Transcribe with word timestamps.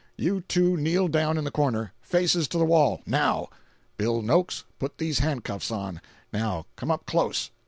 You 0.17 0.41
two 0.41 0.75
kneel 0.77 1.09
down 1.09 1.37
in 1.37 1.43
the 1.43 1.51
corner; 1.51 1.93
faces 2.01 2.47
to 2.47 2.57
the 2.57 2.65
wall—now. 2.65 3.49
Bill 3.97 4.23
Noakes, 4.23 4.63
put 4.79 4.97
these 4.97 5.19
handcuffs 5.19 5.69
on; 5.69 6.01
now 6.33 6.65
come 6.75 6.89
up 6.89 7.05
close. 7.05 7.51